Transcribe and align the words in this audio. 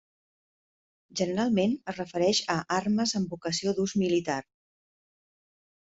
Generalment 1.19 1.75
es 1.93 1.99
refereix 2.01 2.41
a 2.55 2.57
armes 2.81 3.17
amb 3.21 3.37
vocació 3.39 3.75
d'ús 3.81 3.97
militar. 4.07 4.43